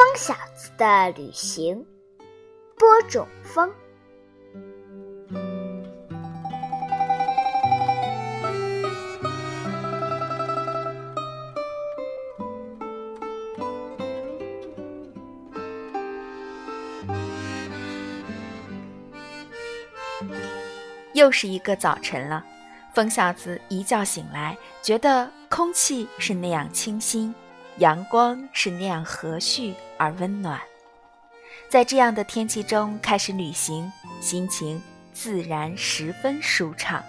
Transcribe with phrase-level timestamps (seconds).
[0.00, 1.84] 风小子的旅行，
[2.78, 3.70] 播种风。
[21.12, 22.42] 又是一个早晨了，
[22.94, 27.34] 风小子一觉醒来，觉得空气是那样清新，
[27.80, 30.60] 阳光是那样和煦而温暖。
[31.70, 34.80] 在这样的天气中开始旅行，心情
[35.14, 37.02] 自然十分舒畅。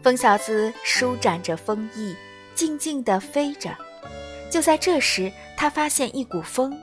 [0.00, 2.14] 风小子舒展着风翼，
[2.54, 3.76] 静静地飞着。
[4.48, 6.78] 就在这时，他发现一股风，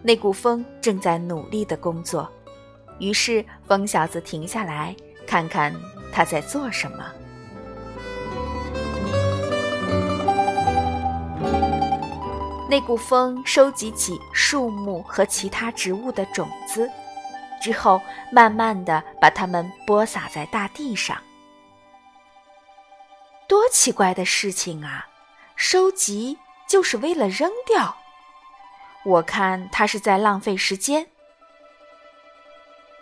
[0.00, 2.30] 那股风正在努力的工作。
[3.02, 4.94] 于是，风小子停下来，
[5.26, 5.74] 看看
[6.12, 7.04] 他在做什么。
[12.70, 16.88] 那股风收集起树木和其他植物的种子，
[17.60, 18.00] 之后
[18.30, 21.18] 慢慢的把它们播撒在大地上。
[23.48, 25.08] 多奇怪的事情啊！
[25.56, 26.38] 收集。
[26.68, 27.94] 就是为了扔掉，
[29.04, 31.06] 我看他是在浪费时间。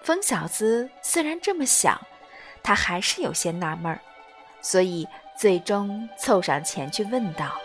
[0.03, 2.01] 风小子虽然这么想，
[2.63, 4.01] 他还是有些纳闷儿，
[4.63, 5.07] 所以
[5.39, 7.61] 最终凑上前去问道：“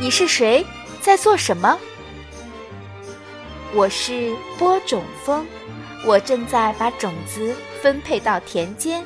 [0.00, 0.64] 你是谁？
[1.02, 1.78] 在做什么
[3.74, 5.46] ？”“我是播种蜂，
[6.06, 9.04] 我正在把种子分配到田间。”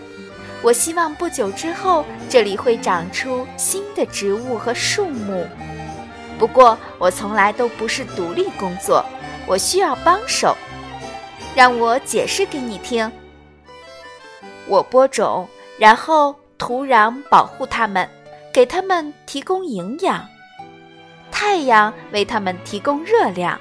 [0.63, 5.45] 我希望不久之后，这里会长出新的植物和树木。
[6.41, 9.05] 不过，我从来都不是独立工作，
[9.47, 10.57] 我需要帮手。
[11.55, 13.13] 让我解释给你听。
[14.67, 15.47] 我播种，
[15.79, 18.09] 然后土壤保护它们，
[18.55, 20.23] 给它们提供营养；
[21.31, 23.61] 太阳为它们提供热量，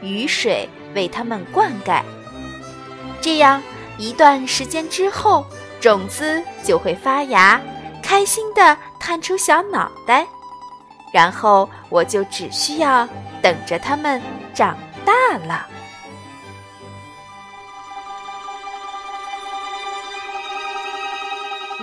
[0.00, 2.02] 雨水为它们灌溉。
[3.20, 3.62] 这样
[3.98, 5.46] 一段时间之后。
[5.80, 7.60] 种子就会发芽，
[8.02, 10.26] 开心地探出小脑袋，
[11.14, 13.08] 然后我就只需要
[13.40, 14.20] 等着它们
[14.52, 15.64] 长大了。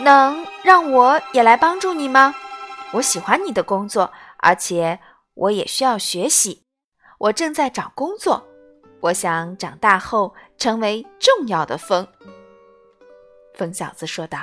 [0.03, 2.35] 能让我也来帮助你吗？
[2.91, 4.99] 我喜欢你的工作，而且
[5.33, 6.65] 我也需要学习。
[7.17, 8.45] 我正在找工作，
[8.99, 12.05] 我想长大后成为重要的风。
[13.55, 14.39] 风小子说道：“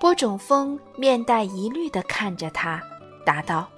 [0.00, 2.82] 播种蜂面带疑虑地看着他，
[3.26, 3.68] 答道：‘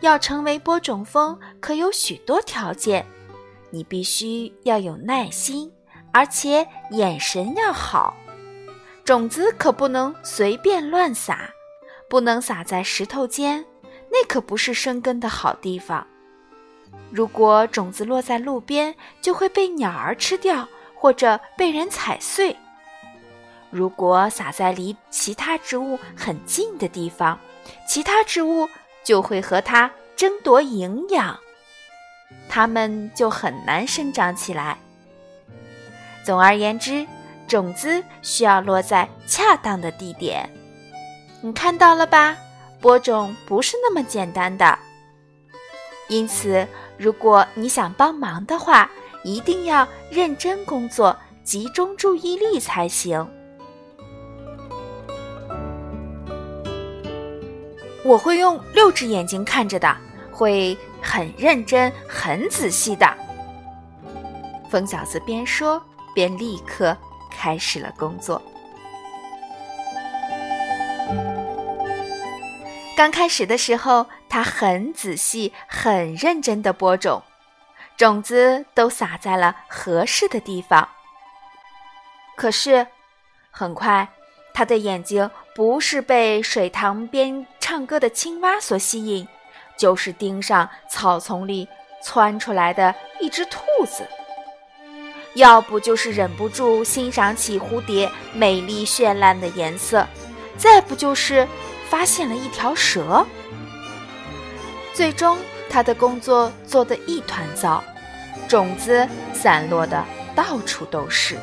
[0.00, 3.04] 要成为播种蜂，可有许多条件。
[3.70, 5.70] 你必须要有耐心，
[6.12, 8.16] 而且眼神要好。
[9.04, 11.50] 种子可不能随便乱撒，
[12.08, 13.66] 不能撒在石头间，
[14.10, 16.06] 那可不是生根的好地方。
[17.10, 20.66] 如果种子落在路边，就会被鸟儿吃掉。’”
[21.00, 22.54] 或者被人踩碎。
[23.70, 27.38] 如果撒在离其他植物很近的地方，
[27.86, 28.68] 其他植物
[29.04, 31.38] 就会和它争夺营养，
[32.48, 34.76] 它们就很难生长起来。
[36.24, 37.06] 总而言之，
[37.46, 40.48] 种子需要落在恰当的地点。
[41.40, 42.36] 你看到了吧？
[42.80, 44.78] 播种不是那么简单的。
[46.08, 46.66] 因此，
[46.98, 48.90] 如果你想帮忙的话，
[49.22, 53.26] 一定要认真工作，集中注意力才行。
[58.10, 59.96] 我会用六只眼睛看着的，
[60.32, 63.06] 会很认真、很仔细的。
[64.68, 65.80] 疯小子边说
[66.12, 66.96] 边立刻
[67.30, 68.42] 开始了工作。
[72.96, 77.22] 刚开始的时候，他很仔细、很认真的播种。
[77.96, 80.88] 种子都撒在了合适的地方。
[82.36, 82.88] 可是，
[83.52, 84.08] 很快，
[84.52, 89.28] 他的眼睛不是被水塘边唱歌的青蛙所吸引，
[89.78, 91.68] 就是盯上草丛里
[92.02, 94.02] 窜出来的一只兔子；
[95.34, 100.04] 要不就是忍不住欣赏起蝴蝶美丽绚烂的颜色；
[100.58, 101.46] 再不就是
[101.88, 103.24] 发现了一条蛇。
[104.92, 105.38] 最终，
[105.70, 107.80] 他的工作做得一团糟。
[108.48, 111.38] 种子散落的到处都是。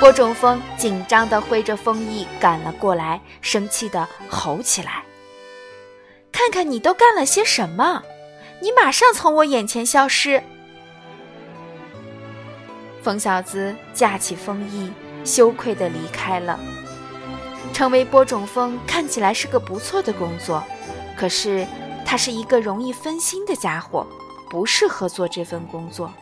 [0.00, 5.02] 播种蜂紧张地挥着风翼赶了过来，生气地吼起来
[6.30, 8.04] ：“看看你都干了些什么！
[8.60, 10.40] 你马上从我眼前消失！”
[13.02, 14.92] 疯小子架起风衣，
[15.24, 16.60] 羞愧地离开了。
[17.72, 20.62] 成为播种蜂看起来是个不错的工作，
[21.16, 21.66] 可是
[22.06, 24.06] 他是一个容易分心的家伙，
[24.48, 26.12] 不适合做这份工作。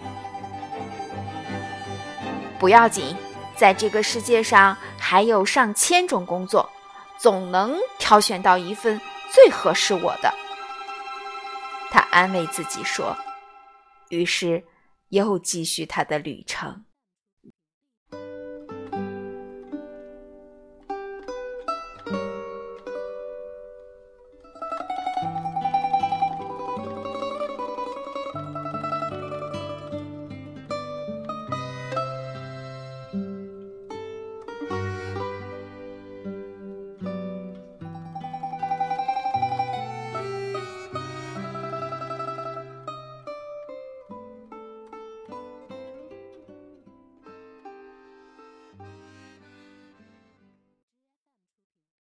[2.59, 3.15] 不要紧，
[3.57, 6.69] 在这个世界上还有上千种工作，
[7.19, 9.01] 总能挑选到一份
[9.33, 10.33] 最合适我的。
[11.91, 13.17] 他安慰自己说，
[14.11, 14.63] 于是
[15.09, 16.85] 又继续他的旅程。